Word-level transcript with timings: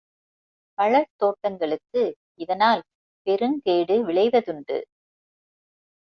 பழத் 0.77 1.11
தோட்டங்களுக்கு 1.15 2.01
இதனால் 2.35 2.81
பெருங்கேடு 3.27 3.97
விளைவதுண்டு. 4.05 4.77